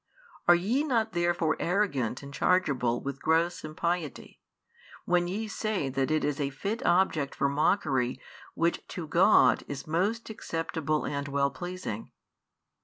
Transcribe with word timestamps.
Are 0.47 0.55
ye 0.55 0.83
not 0.83 1.11
therefore 1.11 1.55
arrogant 1.59 2.23
and 2.23 2.33
chargeable 2.33 3.01
with 3.03 3.21
gross 3.21 3.63
impiety, 3.63 4.41
when 5.05 5.27
ye 5.27 5.47
say 5.47 5.89
that 5.89 6.09
is 6.09 6.39
a 6.39 6.49
fit 6.49 6.83
object 6.83 7.35
for 7.35 7.47
mockery 7.47 8.19
which 8.55 8.81
to 8.87 9.05
God 9.05 9.63
is 9.67 9.85
most 9.85 10.31
acceptable 10.31 11.05
and 11.05 11.27
well 11.27 11.51
pleasing? 11.51 12.11